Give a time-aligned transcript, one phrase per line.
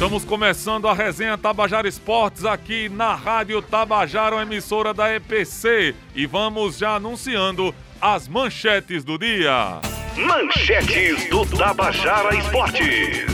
[0.00, 5.94] Estamos começando a resenha Tabajara Esportes aqui na Rádio Tabajara, uma emissora da EPC.
[6.14, 9.78] E vamos já anunciando as manchetes do dia.
[10.16, 13.26] Manchetes do Tabajara Esportes.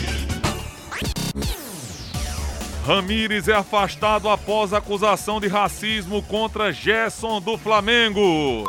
[2.84, 8.64] Ramires é afastado após acusação de racismo contra Gerson do Flamengo.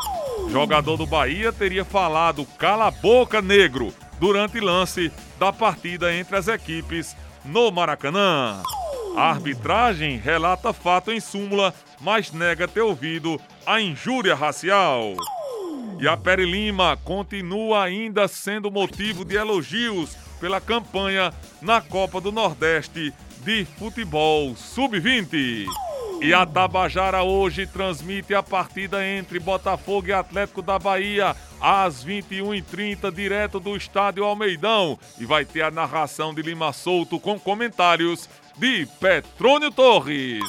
[0.52, 6.46] Jogador do Bahia teria falado cala a boca negro durante lance da partida entre as
[6.46, 7.16] equipes
[7.48, 8.62] no Maracanã.
[9.16, 15.14] A arbitragem relata fato em súmula, mas nega ter ouvido a injúria racial.
[16.00, 22.30] E a Peri Lima continua ainda sendo motivo de elogios pela campanha na Copa do
[22.30, 23.12] Nordeste
[23.44, 25.66] de Futebol Sub-20.
[26.20, 33.12] E a Tabajara hoje transmite a partida entre Botafogo e Atlético da Bahia às 21h30,
[33.12, 34.98] direto do estádio Almeidão.
[35.18, 40.44] E vai ter a narração de Lima Souto com comentários de Petrônio Torres.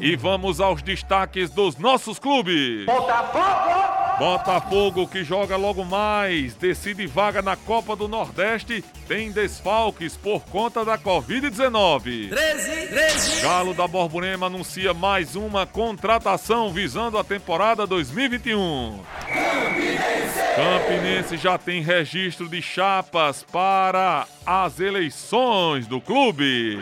[0.00, 2.86] E vamos aos destaques dos nossos clubes.
[2.86, 3.91] Botafogo!
[4.18, 10.84] Botafogo que joga logo mais, decide vaga na Copa do Nordeste, tem desfalques por conta
[10.84, 12.28] da Covid-19.
[12.30, 13.40] 13, 13.
[13.42, 19.00] Galo da Borborema anuncia mais uma contratação visando a temporada 2021.
[20.54, 26.78] Campinense já tem registro de chapas para as eleições do clube.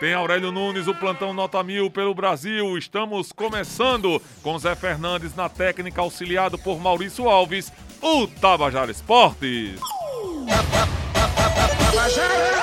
[0.00, 2.76] Tem Aurélio Nunes, o plantão Nota Mil pelo Brasil.
[2.76, 9.80] Estamos começando com Zé Fernandes na técnica, auxiliado por Maurício Alves, o Tabajara Esportes.
[11.78, 12.53] Tabajara!